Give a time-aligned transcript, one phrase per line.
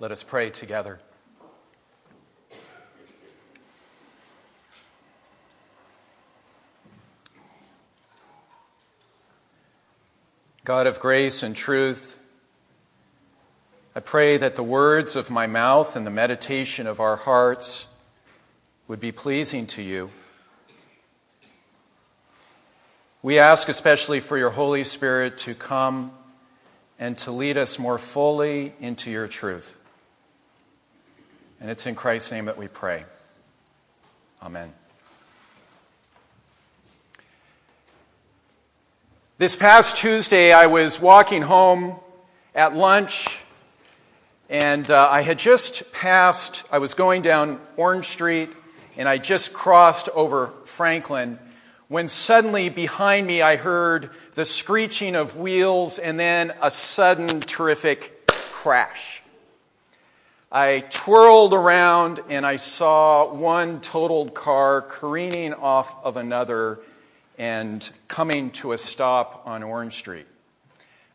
[0.00, 0.98] Let us pray together.
[10.64, 12.18] God of grace and truth,
[13.94, 17.88] I pray that the words of my mouth and the meditation of our hearts
[18.88, 20.08] would be pleasing to you.
[23.20, 26.12] We ask especially for your Holy Spirit to come
[26.98, 29.76] and to lead us more fully into your truth.
[31.60, 33.04] And it's in Christ's name that we pray.
[34.42, 34.72] Amen.
[39.36, 41.96] This past Tuesday, I was walking home
[42.54, 43.44] at lunch,
[44.48, 48.50] and uh, I had just passed, I was going down Orange Street,
[48.96, 51.38] and I just crossed over Franklin
[51.88, 58.26] when suddenly behind me I heard the screeching of wheels and then a sudden terrific
[58.28, 59.22] crash.
[60.52, 66.80] I twirled around and I saw one totaled car careening off of another
[67.38, 70.26] and coming to a stop on Orange Street.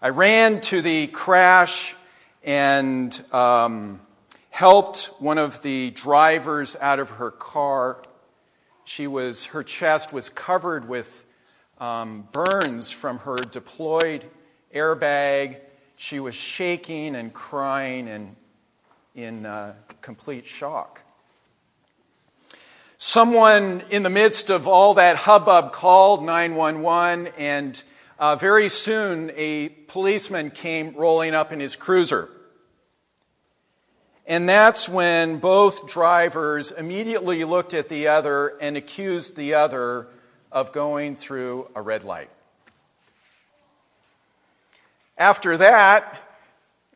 [0.01, 1.97] I ran to the crash
[2.45, 3.99] and um,
[4.51, 8.01] helped one of the drivers out of her car.
[8.85, 11.25] She was, her chest was covered with
[11.79, 14.23] um, burns from her deployed
[14.73, 15.59] airbag.
[15.97, 18.37] She was shaking and crying and
[19.15, 21.01] in uh, complete shock.
[22.97, 27.81] Someone in the midst of all that hubbub called 911, and
[28.19, 32.29] uh, very soon a policeman came rolling up in his cruiser.
[34.27, 40.07] And that's when both drivers immediately looked at the other and accused the other
[40.51, 42.29] of going through a red light.
[45.17, 46.17] After that,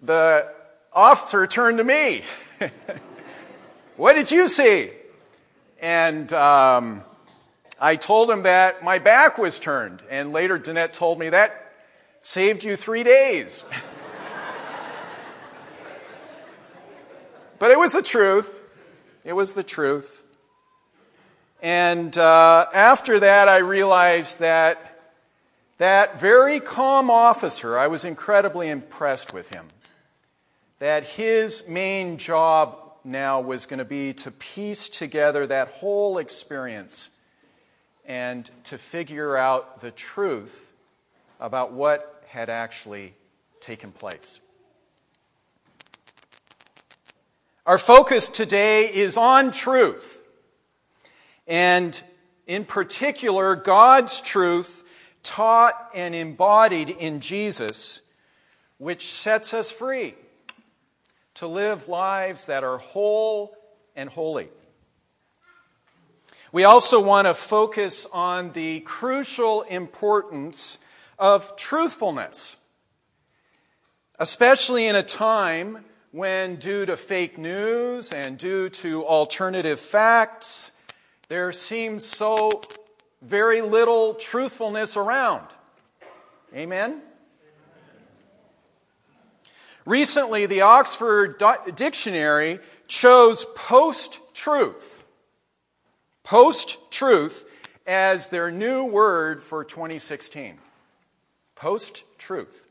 [0.02, 0.52] the
[0.94, 2.24] officer turned to me.
[3.98, 4.92] what did you see?
[5.82, 7.04] And um,
[7.80, 10.02] I told him that my back was turned.
[10.10, 11.74] And later, Danette told me that
[12.22, 13.64] saved you three days.
[17.60, 18.60] but it was the truth.
[19.24, 20.24] It was the truth.
[21.62, 24.86] And uh, after that, I realized that
[25.78, 29.68] that very calm officer, I was incredibly impressed with him,
[30.80, 37.12] that his main job now was going to be to piece together that whole experience
[38.06, 40.74] and to figure out the truth
[41.40, 43.14] about what had actually
[43.60, 44.42] taken place.
[47.66, 50.24] Our focus today is on truth,
[51.48, 52.02] and
[52.48, 54.84] in particular, God's truth
[55.22, 58.02] taught and embodied in Jesus,
[58.80, 60.16] which sets us free
[61.40, 63.56] to live lives that are whole
[63.96, 64.50] and holy.
[66.52, 70.80] We also want to focus on the crucial importance
[71.18, 72.58] of truthfulness,
[74.20, 80.74] especially in a time when, due to fake news and due to alternative facts,
[81.30, 82.62] there seems so
[83.22, 85.48] very little truthfulness around.
[86.54, 87.02] Amen?
[89.90, 91.42] Recently, the Oxford
[91.74, 95.04] Dictionary chose post truth,
[96.24, 97.44] post truth,
[97.88, 100.60] as their new word for 2016.
[101.56, 102.68] Post truth.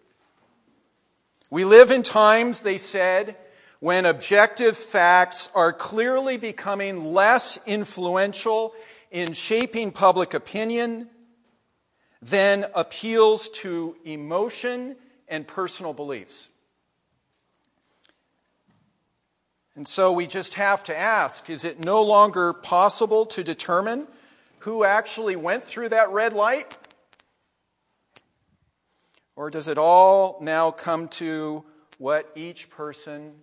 [1.50, 3.36] We live in times, they said,
[3.80, 8.74] when objective facts are clearly becoming less influential
[9.10, 11.08] in shaping public opinion
[12.22, 14.94] than appeals to emotion
[15.26, 16.48] and personal beliefs.
[19.78, 24.08] And so we just have to ask is it no longer possible to determine
[24.58, 26.76] who actually went through that red light?
[29.36, 31.62] Or does it all now come to
[31.96, 33.34] what each person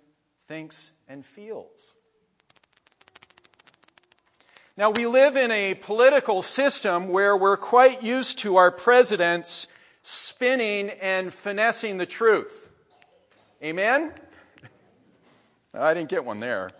[0.42, 1.96] thinks and feels?
[4.76, 9.68] Now, we live in a political system where we're quite used to our presidents
[10.02, 12.70] spinning and finessing the truth.
[13.64, 14.12] Amen?
[15.78, 16.72] I didn't get one there.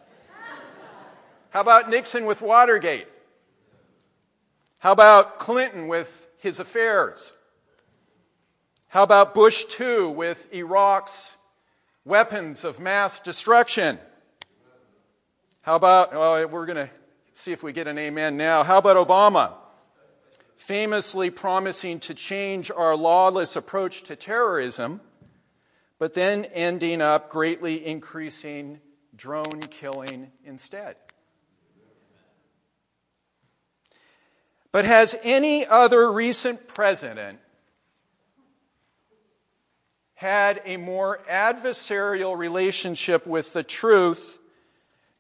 [1.50, 3.08] How about Nixon with Watergate?
[4.80, 7.34] How about Clinton with his affairs?
[8.88, 11.38] How about Bush 2 with Iraq's
[12.04, 14.00] weapons of mass destruction?
[15.62, 16.90] How about, oh, we're going to
[17.38, 18.64] see if we get an amen now.
[18.64, 19.52] How about Obama?
[20.56, 25.02] Famously promising to change our lawless approach to terrorism,
[26.00, 28.80] but then ending up greatly increasing
[29.16, 30.96] drone killing instead.
[34.72, 37.40] But has any other recent president
[40.16, 44.40] had a more adversarial relationship with the truth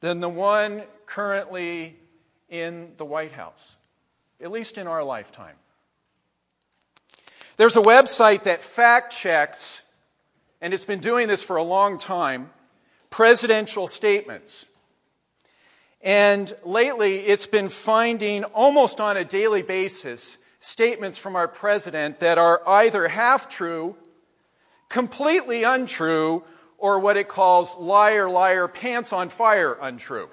[0.01, 1.95] than the one currently
[2.49, 3.77] in the White House,
[4.41, 5.55] at least in our lifetime?
[7.57, 9.83] There's a website that fact checks,
[10.59, 12.49] and it's been doing this for a long time,
[13.15, 14.65] presidential statements.
[16.01, 22.37] And lately, it's been finding almost on a daily basis statements from our president that
[22.37, 23.95] are either half true,
[24.89, 26.43] completely untrue,
[26.77, 30.29] or what it calls liar, liar, pants on fire untrue.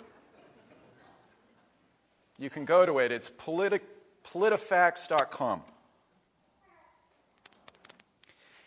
[2.36, 3.78] You can go to it, it's politi-
[4.24, 5.62] politifact.com.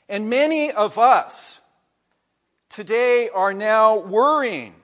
[0.08, 1.60] And many of us
[2.76, 4.76] today are now worrying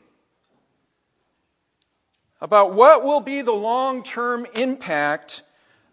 [2.40, 5.44] about what will be the long term impact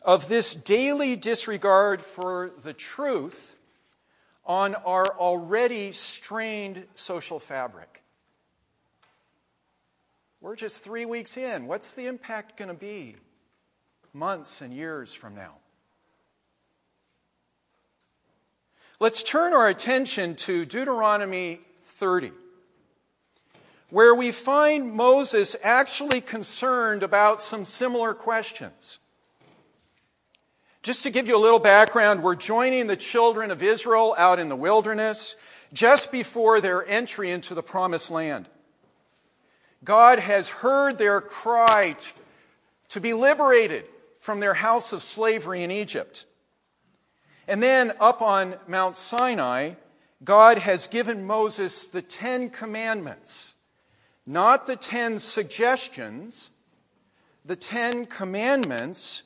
[0.03, 3.57] of this daily disregard for the truth
[4.47, 8.05] on our already strained social fabric.
[10.41, 11.67] We're just three weeks in.
[11.67, 13.17] What's the impact going to be
[14.13, 15.59] months and years from now?
[19.01, 22.33] Let's turn our attention to Deuteronomy 30,
[23.91, 28.99] where we find Moses actually concerned about some similar questions.
[30.83, 34.49] Just to give you a little background, we're joining the children of Israel out in
[34.49, 35.37] the wilderness
[35.73, 38.49] just before their entry into the promised land.
[39.85, 41.97] God has heard their cry
[42.89, 43.85] to be liberated
[44.21, 46.27] from their house of slavery in Egypt.
[47.47, 49.75] And then up on Mount Sinai,
[50.25, 53.55] God has given Moses the Ten Commandments,
[54.27, 56.51] not the Ten Suggestions,
[57.45, 59.23] the Ten Commandments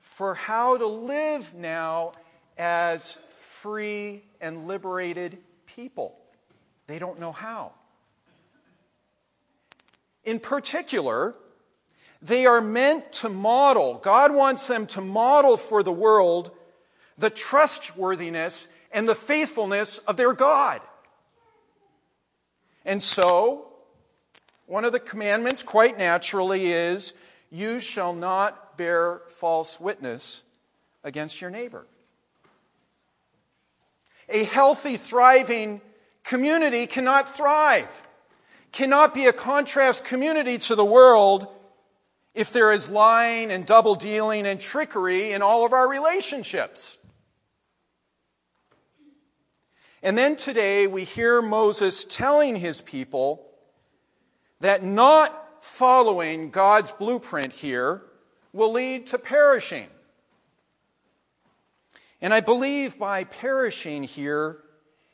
[0.00, 2.12] for how to live now
[2.58, 6.16] as free and liberated people.
[6.86, 7.72] They don't know how.
[10.24, 11.34] In particular,
[12.20, 16.50] they are meant to model, God wants them to model for the world
[17.16, 20.80] the trustworthiness and the faithfulness of their God.
[22.84, 23.68] And so,
[24.66, 27.14] one of the commandments, quite naturally, is
[27.50, 30.42] you shall not bear false witness
[31.04, 31.86] against your neighbor.
[34.28, 35.80] A healthy, thriving
[36.22, 38.02] community cannot thrive,
[38.72, 41.46] cannot be a contrast community to the world
[42.34, 46.98] if there is lying and double dealing and trickery in all of our relationships.
[50.02, 53.44] And then today we hear Moses telling his people
[54.60, 58.02] that not following God's blueprint here
[58.52, 59.88] will lead to perishing.
[62.20, 64.58] And I believe by perishing here,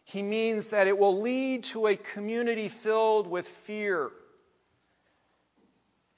[0.04, 4.10] he means that it will lead to a community filled with fear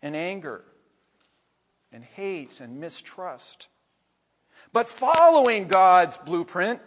[0.02, 0.64] and anger
[1.92, 3.68] and hate and mistrust.
[4.72, 6.80] But following God's blueprint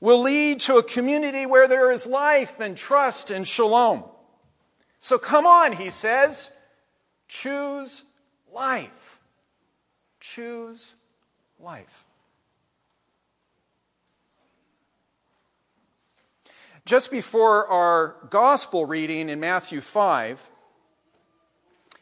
[0.00, 4.04] will lead to a community where there is life and trust and shalom.
[5.00, 6.50] So come on, he says,
[7.28, 8.04] choose
[8.52, 9.20] life.
[10.20, 10.96] Choose
[11.60, 12.04] life.
[16.84, 20.50] Just before our gospel reading in Matthew 5,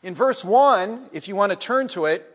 [0.03, 2.31] in verse 1, if you want to turn to it,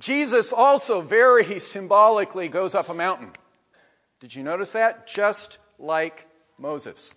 [0.00, 3.30] Jesus also very symbolically goes up a mountain.
[4.20, 5.06] Did you notice that?
[5.06, 6.26] Just like
[6.58, 7.14] Moses.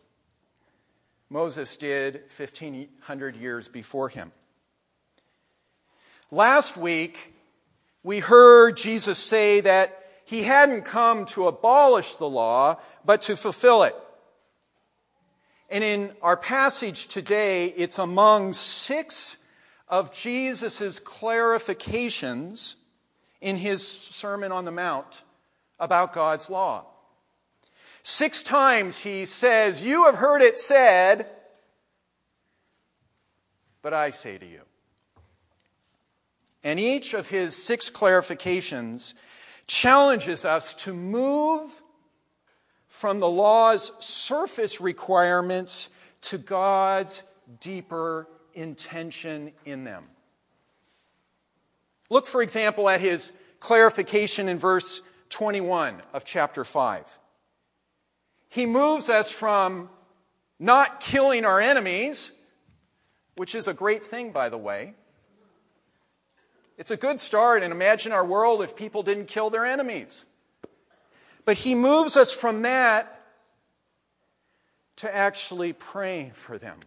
[1.29, 4.31] Moses did 1500 years before him.
[6.29, 7.33] Last week,
[8.03, 13.83] we heard Jesus say that he hadn't come to abolish the law, but to fulfill
[13.83, 13.95] it.
[15.69, 19.37] And in our passage today, it's among six
[19.87, 22.75] of Jesus' clarifications
[23.39, 25.23] in his Sermon on the Mount
[25.79, 26.85] about God's law.
[28.03, 31.27] Six times he says, You have heard it said,
[33.81, 34.61] but I say to you.
[36.63, 39.13] And each of his six clarifications
[39.67, 41.81] challenges us to move
[42.87, 45.89] from the law's surface requirements
[46.21, 47.23] to God's
[47.59, 50.03] deeper intention in them.
[52.09, 57.19] Look, for example, at his clarification in verse 21 of chapter 5
[58.51, 59.89] he moves us from
[60.59, 62.33] not killing our enemies,
[63.37, 64.93] which is a great thing, by the way.
[66.77, 70.25] It's a good start, and imagine our world if people didn't kill their enemies.
[71.45, 73.21] But he moves us from that
[74.97, 76.77] to actually praying for them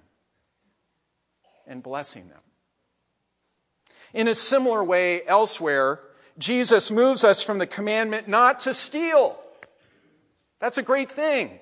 [1.66, 2.40] and blessing them.
[4.12, 6.00] In a similar way, elsewhere,
[6.36, 9.40] Jesus moves us from the commandment not to steal.
[10.64, 11.58] That's a great thing.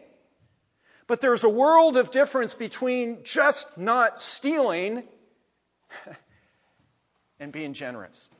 [1.08, 5.02] But there's a world of difference between just not stealing
[7.40, 8.30] and being generous.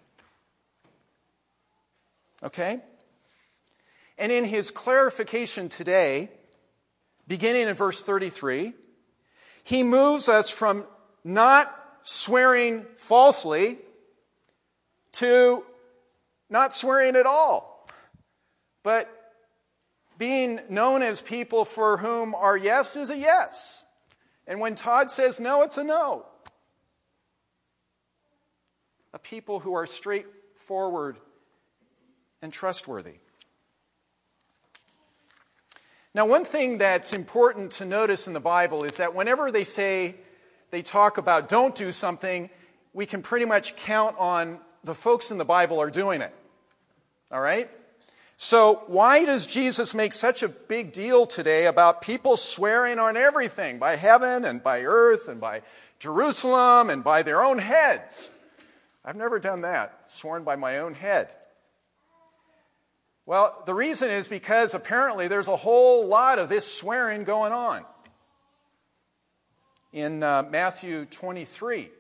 [2.45, 2.81] Okay?
[4.17, 6.31] And in his clarification today,
[7.27, 8.73] beginning in verse 33,
[9.65, 10.85] he moves us from
[11.25, 13.79] not swearing falsely
[15.15, 15.65] to
[16.49, 17.89] not swearing at all,
[18.85, 19.22] but
[20.23, 23.85] being known as people for whom our yes is a yes.
[24.47, 26.27] And when Todd says no, it's a no.
[29.13, 31.17] A people who are straightforward
[32.41, 33.15] and trustworthy.
[36.15, 40.15] Now, one thing that's important to notice in the Bible is that whenever they say,
[40.71, 42.49] they talk about don't do something,
[42.93, 46.33] we can pretty much count on the folks in the Bible are doing it.
[47.33, 47.69] All right?
[48.37, 53.79] So, why does Jesus make such a big deal today about people swearing on everything
[53.79, 55.63] by heaven and by earth and by
[55.99, 58.31] Jerusalem and by their own heads?
[59.05, 61.29] I've never done that, sworn by my own head.
[63.25, 67.85] Well, the reason is because apparently there's a whole lot of this swearing going on.
[69.93, 71.91] In uh, Matthew 23,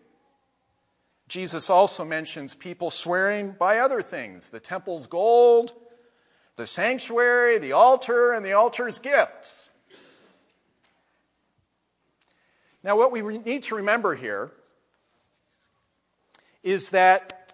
[1.29, 5.73] Jesus also mentions people swearing by other things the temple's gold,
[6.62, 9.73] the sanctuary, the altar, and the altar's gifts.
[12.85, 14.52] Now, what we need to remember here
[16.62, 17.52] is that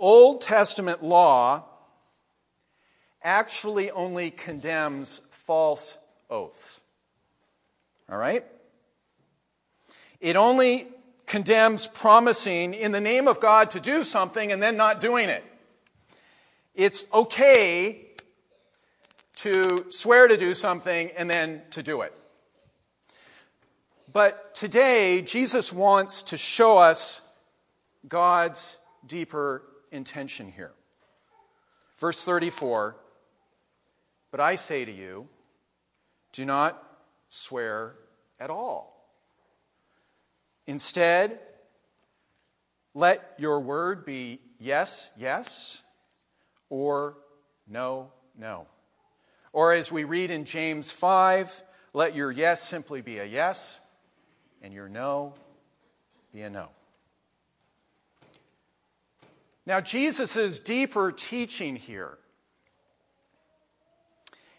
[0.00, 1.66] Old Testament law
[3.22, 6.82] actually only condemns false oaths.
[8.10, 8.44] All right?
[10.20, 10.88] It only
[11.26, 15.44] condemns promising in the name of God to do something and then not doing it.
[16.80, 18.06] It's okay
[19.36, 22.14] to swear to do something and then to do it.
[24.10, 27.20] But today, Jesus wants to show us
[28.08, 30.72] God's deeper intention here.
[31.98, 32.96] Verse 34
[34.30, 35.28] but I say to you,
[36.32, 36.82] do not
[37.28, 37.96] swear
[38.38, 39.04] at all.
[40.66, 41.40] Instead,
[42.94, 45.84] let your word be yes, yes,
[46.70, 47.18] or
[47.68, 48.66] no, no.
[49.52, 51.62] Or as we read in James 5,
[51.92, 53.80] let your yes simply be a yes,
[54.62, 55.34] and your no
[56.32, 56.68] be a no.
[59.66, 62.16] Now, Jesus' deeper teaching here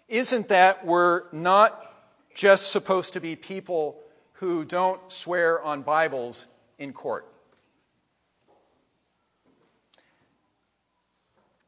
[0.08, 1.88] isn't that we're not
[2.36, 4.00] just supposed to be people
[4.34, 7.25] who don't swear on Bibles in court,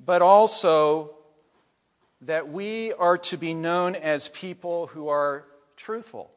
[0.05, 1.15] but also
[2.21, 5.45] that we are to be known as people who are
[5.75, 6.31] truthful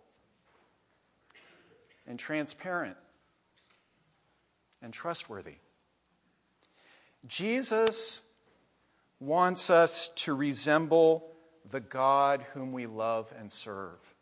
[2.06, 2.96] and transparent
[4.82, 5.56] and trustworthy.
[7.26, 8.22] Jesus
[9.20, 11.36] wants us to resemble
[11.68, 14.14] the God whom we love and serve,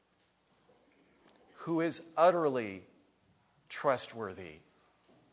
[1.57, 2.83] who is utterly
[3.69, 4.61] trustworthy,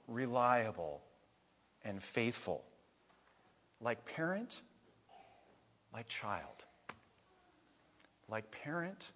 [0.08, 1.01] reliable,
[1.86, 2.63] and faithful,
[3.82, 4.62] like parent,
[5.94, 6.66] like child,
[8.30, 9.12] like parent,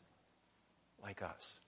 [1.02, 1.62] like us.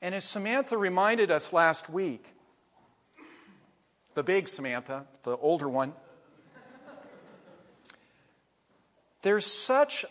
[0.00, 2.26] And as Samantha reminded us last week,
[4.14, 5.92] the big Samantha, the older one,
[9.22, 10.04] There's such,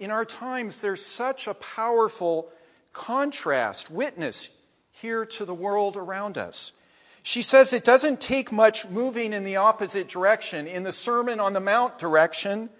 [0.00, 2.48] in our times, there's such a powerful
[2.92, 4.50] contrast, witness
[4.90, 6.72] here to the world around us.
[7.22, 11.52] She says it doesn't take much moving in the opposite direction, in the Sermon on
[11.52, 12.70] the Mount direction,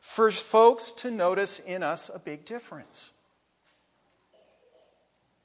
[0.00, 3.12] for folks to notice in us a big difference.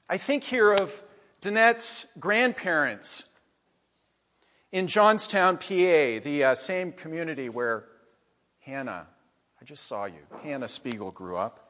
[0.09, 1.03] I think here of
[1.41, 3.27] Danette's grandparents
[4.71, 7.85] in Johnstown, PA, the uh, same community where
[8.61, 9.07] Hannah
[9.65, 10.19] I just saw you.
[10.43, 11.64] Hannah Spiegel grew up.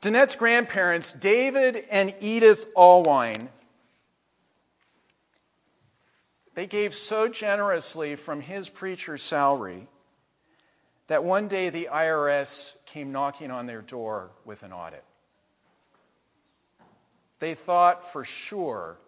[0.00, 3.48] Danette's grandparents, David and Edith Allwine,
[6.54, 9.88] they gave so generously from his preacher's salary
[11.06, 15.04] that one day the IRS came knocking on their door with an audit.
[17.38, 18.98] They thought for sure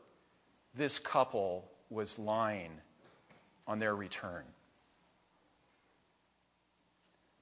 [0.74, 2.72] this couple was lying
[3.66, 4.44] on their return.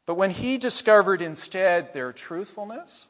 [0.06, 3.08] But when he discovered instead their truthfulness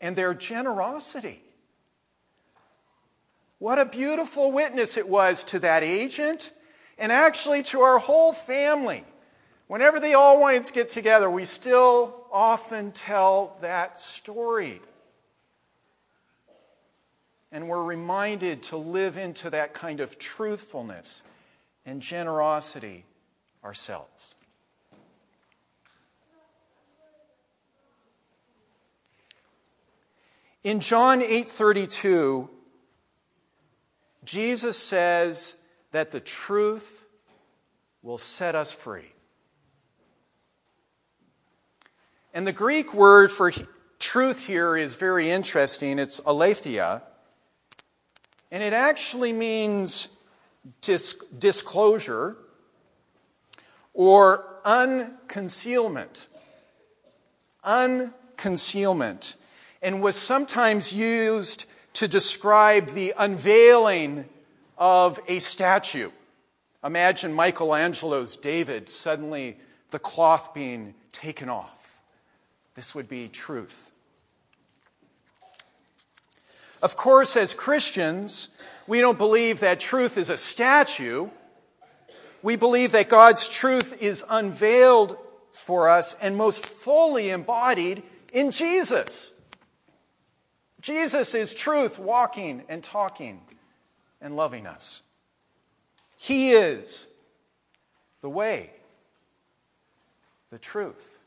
[0.00, 1.42] and their generosity,
[3.58, 6.52] what a beautiful witness it was to that agent
[6.98, 9.04] and actually to our whole family.
[9.66, 14.80] Whenever the Allwines get together, we still often tell that story.
[17.50, 21.22] And we're reminded to live into that kind of truthfulness
[21.84, 23.04] and generosity
[23.64, 24.35] ourselves.
[30.66, 32.50] In John 8:32,
[34.24, 35.58] Jesus says
[35.92, 37.06] that the truth
[38.02, 39.12] will set us free.
[42.34, 43.52] And the Greek word for
[44.00, 46.00] truth here is very interesting.
[46.00, 47.04] It's aletheia.
[48.50, 50.08] And it actually means
[50.80, 52.36] dis- disclosure
[53.94, 56.26] or unconcealment.
[57.62, 59.36] Unconcealment.
[59.82, 64.26] And was sometimes used to describe the unveiling
[64.76, 66.10] of a statue.
[66.84, 69.56] Imagine Michelangelo's David, suddenly
[69.90, 72.02] the cloth being taken off.
[72.74, 73.92] This would be truth.
[76.82, 78.50] Of course, as Christians,
[78.86, 81.28] we don't believe that truth is a statue.
[82.42, 85.16] We believe that God's truth is unveiled
[85.52, 88.02] for us and most fully embodied
[88.32, 89.32] in Jesus.
[90.86, 93.40] Jesus is truth walking and talking
[94.20, 95.02] and loving us.
[96.16, 97.08] He is
[98.20, 98.70] the way,
[100.50, 101.22] the truth,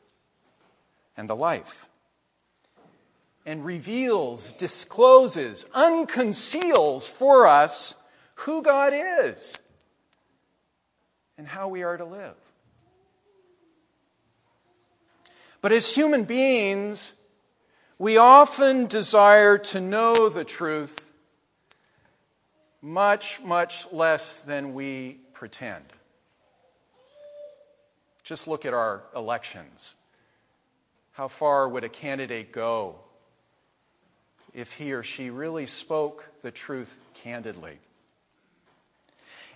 [1.14, 1.90] and the life.
[3.44, 7.96] And reveals, discloses, unconceals for us
[8.36, 9.58] who God is
[11.36, 12.36] and how we are to live.
[15.60, 17.12] But as human beings,
[18.00, 21.12] we often desire to know the truth
[22.80, 25.84] much, much less than we pretend.
[28.22, 29.94] Just look at our elections.
[31.12, 32.96] How far would a candidate go
[34.54, 37.80] if he or she really spoke the truth candidly?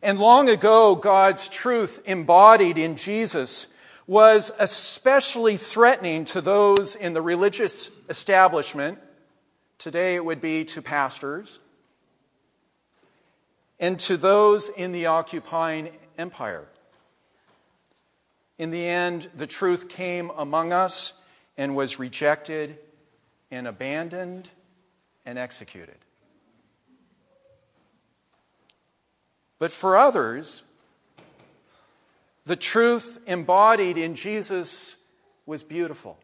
[0.02, 3.68] And long ago, God's truth embodied in Jesus
[4.06, 8.98] was especially threatening to those in the religious establishment.
[9.78, 11.60] Today it would be to pastors
[13.80, 16.66] and to those in the occupying empire.
[18.58, 21.14] In the end, the truth came among us
[21.56, 22.78] and was rejected
[23.50, 24.48] and abandoned
[25.26, 25.96] and executed.
[29.58, 30.64] But for others,
[32.46, 34.96] the truth embodied in Jesus
[35.46, 36.18] was beautiful,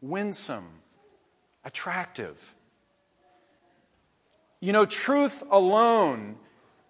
[0.00, 0.68] winsome,
[1.64, 2.54] attractive.
[4.60, 6.36] You know, truth alone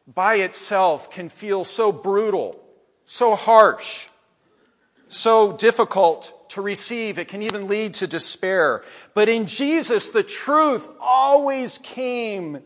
[0.06, 2.60] by itself can feel so brutal,
[3.04, 4.08] so harsh,
[5.08, 7.18] so difficult to receive.
[7.18, 8.82] It can even lead to despair.
[9.14, 12.60] But in Jesus, the truth always came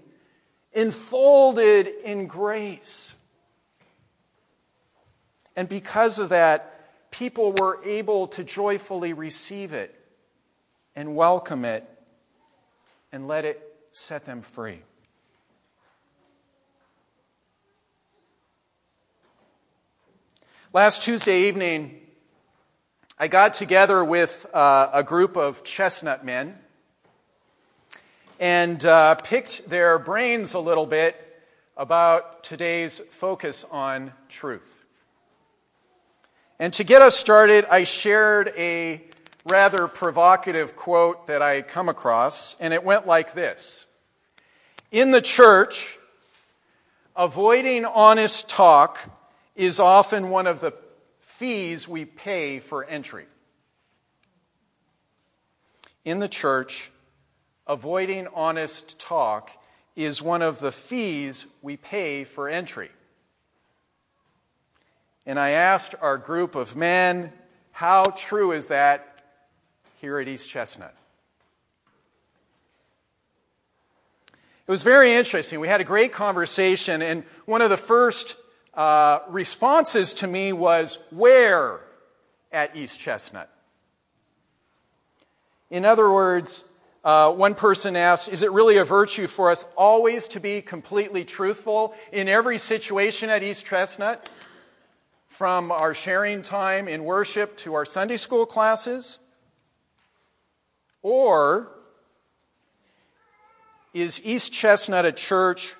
[0.72, 3.16] enfolded in grace.
[5.58, 9.92] And because of that, people were able to joyfully receive it
[10.94, 11.84] and welcome it
[13.10, 14.82] and let it set them free.
[20.72, 22.02] Last Tuesday evening,
[23.18, 26.56] I got together with uh, a group of chestnut men
[28.38, 31.16] and uh, picked their brains a little bit
[31.76, 34.84] about today's focus on truth.
[36.58, 39.00] And to get us started, I shared a
[39.46, 43.86] rather provocative quote that I had come across, and it went like this
[44.90, 45.98] In the church,
[47.16, 48.98] avoiding honest talk
[49.54, 50.74] is often one of the
[51.20, 53.26] fees we pay for entry.
[56.04, 56.90] In the church,
[57.68, 59.50] avoiding honest talk
[59.94, 62.90] is one of the fees we pay for entry
[65.28, 67.30] and I asked our group of men,
[67.70, 69.24] how true is that
[70.00, 70.94] here at East Chestnut?
[74.66, 75.60] It was very interesting.
[75.60, 78.38] We had a great conversation, and one of the first
[78.72, 81.80] uh, responses to me was, Where
[82.50, 83.50] at East Chestnut?
[85.68, 86.64] In other words,
[87.04, 91.26] uh, one person asked, Is it really a virtue for us always to be completely
[91.26, 94.26] truthful in every situation at East Chestnut?
[95.28, 99.20] From our sharing time in worship to our Sunday school classes?
[101.02, 101.70] Or
[103.94, 105.74] is East Chestnut a church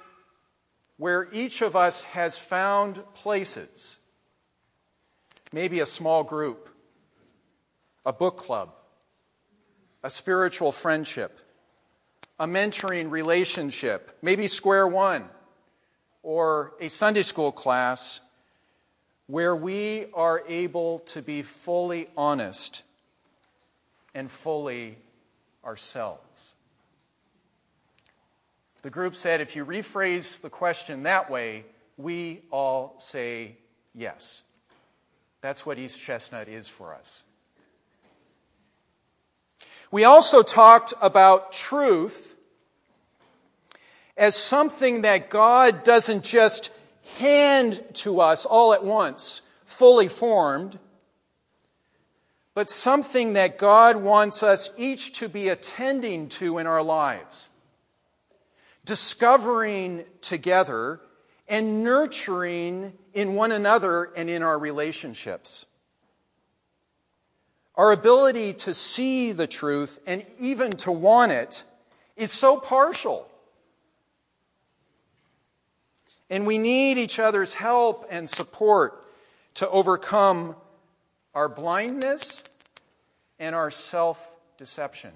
[0.97, 3.99] where each of us has found places,
[5.53, 6.69] maybe a small group,
[8.05, 8.75] a book club,
[10.03, 11.39] a spiritual friendship,
[12.39, 15.25] a mentoring relationship, maybe square one,
[16.23, 18.21] or a Sunday school class
[19.29, 22.83] where we are able to be fully honest
[24.15, 24.97] and fully
[25.65, 26.57] ourselves.
[28.83, 31.67] The group said if you rephrase the question that way,
[31.99, 33.57] we all say
[33.95, 34.45] yes.
[35.43, 37.25] That's what East Chestnut is for us.
[39.91, 42.37] We also talked about truth
[44.17, 46.71] as something that God doesn't just
[47.19, 50.79] hand to us all at once, fully formed,
[52.55, 57.51] but something that God wants us each to be attending to in our lives,
[58.85, 61.01] discovering together
[61.49, 65.67] and nurturing in one another and in our relationships.
[67.75, 71.65] Our ability to see the truth and even to want it
[72.17, 73.28] is so partial.
[76.31, 79.05] And we need each other's help and support
[79.55, 80.57] to overcome
[81.35, 82.45] our blindness
[83.39, 85.13] and our self deception.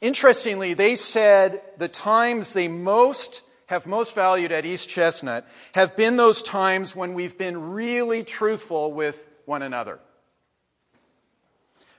[0.00, 6.16] Interestingly, they said the times they most have most valued at East Chestnut have been
[6.16, 9.98] those times when we've been really truthful with one another.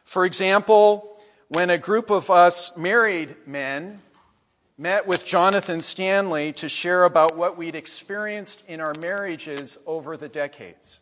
[0.04, 4.02] For example, when a group of us married men
[4.78, 10.30] met with Jonathan Stanley to share about what we'd experienced in our marriages over the
[10.30, 11.02] decades.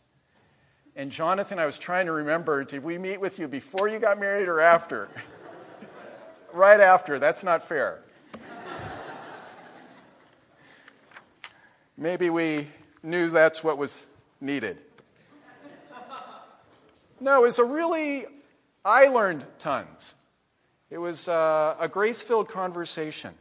[0.95, 4.17] And Jonathan, I was trying to remember did we meet with you before you got
[4.17, 5.09] married or after?
[6.53, 7.19] right after.
[7.19, 8.01] That's not fair.
[11.97, 12.67] Maybe we
[13.03, 14.07] knew that's what was
[14.39, 14.77] needed.
[17.19, 18.25] No, it was a really,
[18.85, 20.15] I learned tons.
[20.89, 23.33] It was uh, a grace filled conversation.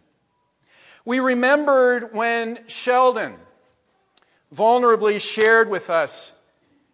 [1.04, 3.34] We remembered when Sheldon
[4.52, 6.32] vulnerably shared with us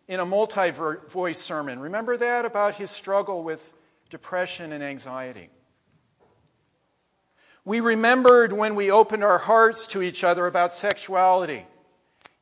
[0.08, 1.78] in a multi voice sermon.
[1.78, 3.72] Remember that about his struggle with
[4.08, 5.48] depression and anxiety?
[7.64, 11.66] We remembered when we opened our hearts to each other about sexuality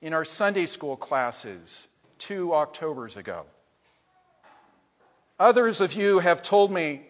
[0.00, 3.44] in our Sunday school classes two Octobers ago.
[5.38, 7.02] Others of you have told me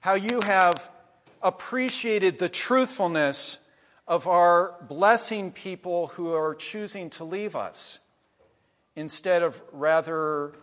[0.00, 0.90] how you have
[1.42, 3.58] appreciated the truthfulness
[4.06, 8.00] of our blessing people who are choosing to leave us
[8.96, 10.54] instead of rather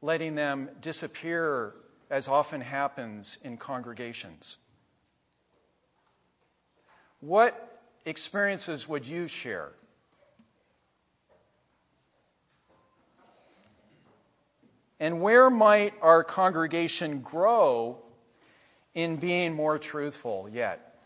[0.00, 1.74] letting them disappear
[2.10, 4.58] as often happens in congregations.
[7.20, 9.72] What experiences would you share?
[15.00, 18.02] And where might our congregation grow
[18.94, 20.96] in being more truthful yet,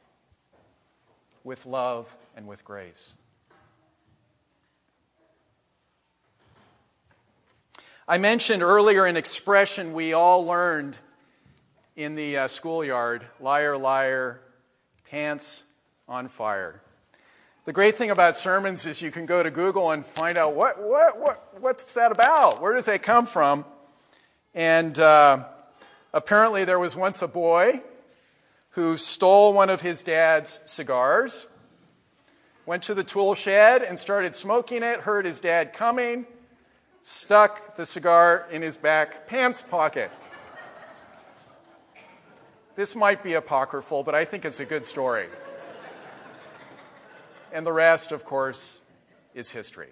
[1.45, 3.17] with love and with grace?
[8.09, 10.99] I mentioned earlier an expression we all learned
[11.97, 14.41] in the uh, schoolyard liar, liar,
[15.11, 15.65] pants
[16.09, 16.81] on fire.
[17.65, 20.83] The great thing about sermons is you can go to Google and find out what,
[20.83, 22.61] what, what, what's that about?
[22.61, 23.65] Where does that come from?
[24.53, 25.45] And uh,
[26.13, 27.83] apparently, there was once a boy
[28.71, 31.47] who stole one of his dad's cigars,
[32.65, 36.27] went to the tool shed and started smoking it, heard his dad coming,
[37.03, 40.11] stuck the cigar in his back pants pocket.
[42.75, 45.27] This might be apocryphal, but I think it's a good story.
[47.53, 48.81] And the rest, of course,
[49.35, 49.91] is history.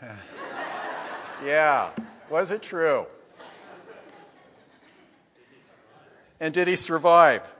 [1.44, 1.90] Yeah.
[2.30, 3.06] Was it true?
[6.40, 7.52] And did he survive?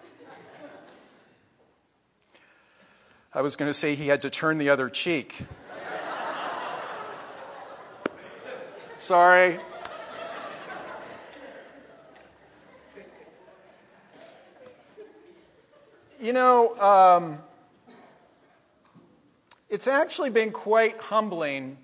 [3.34, 5.42] I was going to say he had to turn the other cheek.
[8.94, 9.58] Sorry.
[16.20, 17.38] You know, um,
[19.68, 21.76] it's actually been quite humbling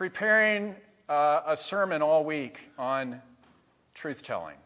[0.00, 0.74] preparing
[1.10, 3.20] uh, a sermon all week on
[3.92, 4.56] truth telling.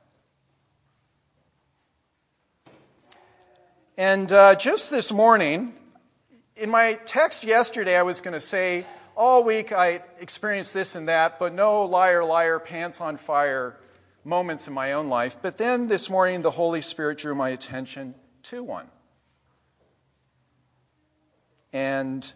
[3.97, 5.75] And uh, just this morning,
[6.55, 11.09] in my text yesterday, I was going to say, all week I experienced this and
[11.09, 13.77] that, but no liar, liar, pants on fire
[14.23, 15.39] moments in my own life.
[15.43, 18.87] But then this morning, the Holy Spirit drew my attention to one.
[21.73, 22.33] And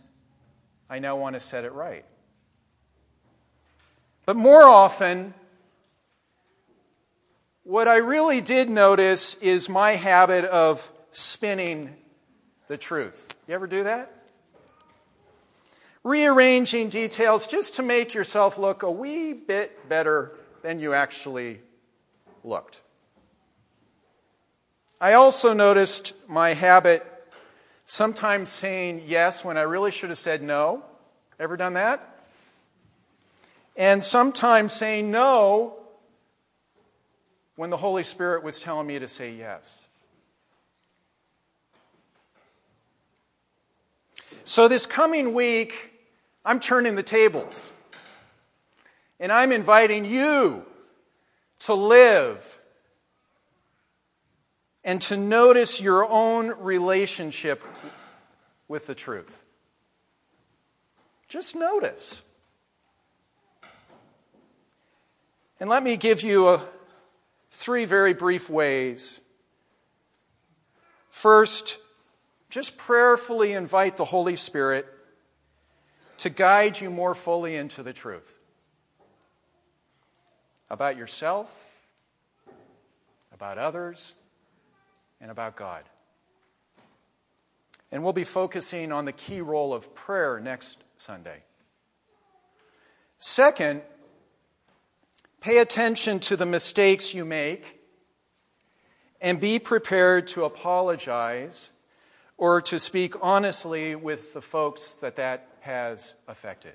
[0.90, 2.04] I now want to set it right.
[4.28, 5.32] But more often,
[7.62, 11.96] what I really did notice is my habit of spinning
[12.66, 13.34] the truth.
[13.46, 14.12] You ever do that?
[16.04, 21.62] Rearranging details just to make yourself look a wee bit better than you actually
[22.44, 22.82] looked.
[25.00, 27.02] I also noticed my habit
[27.86, 30.84] sometimes saying yes when I really should have said no.
[31.40, 32.17] Ever done that?
[33.78, 35.76] And sometimes saying no
[37.54, 39.86] when the Holy Spirit was telling me to say yes.
[44.42, 45.92] So, this coming week,
[46.44, 47.72] I'm turning the tables.
[49.20, 50.64] And I'm inviting you
[51.60, 52.60] to live
[54.84, 57.62] and to notice your own relationship
[58.68, 59.44] with the truth.
[61.28, 62.24] Just notice.
[65.60, 66.62] And let me give you a,
[67.50, 69.20] three very brief ways.
[71.10, 71.78] First,
[72.50, 74.86] just prayerfully invite the Holy Spirit
[76.18, 78.38] to guide you more fully into the truth
[80.70, 81.66] about yourself,
[83.32, 84.14] about others,
[85.20, 85.82] and about God.
[87.90, 91.42] And we'll be focusing on the key role of prayer next Sunday.
[93.18, 93.80] Second,
[95.40, 97.80] pay attention to the mistakes you make
[99.20, 101.72] and be prepared to apologize
[102.36, 106.74] or to speak honestly with the folks that that has affected.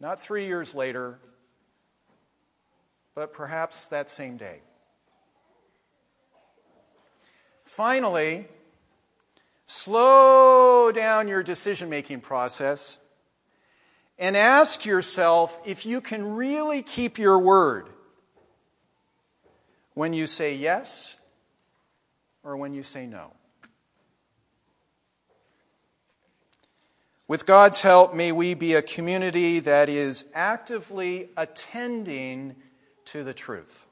[0.00, 1.18] Not three years later,
[3.14, 4.60] but perhaps that same day.
[7.64, 8.46] Finally,
[9.66, 12.98] slow down your decision making process
[14.18, 17.88] and ask yourself if you can really keep your word
[19.94, 21.16] when you say yes
[22.42, 23.32] or when you say no.
[27.28, 32.56] With God's help, may we be a community that is actively attending
[33.06, 33.86] to the truth.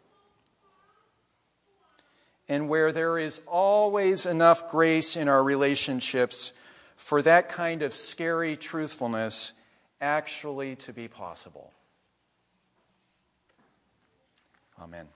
[2.48, 6.52] And where there is always enough grace in our relationships
[6.96, 9.54] for that kind of scary truthfulness
[10.00, 11.72] actually to be possible.
[14.80, 15.08] Amen.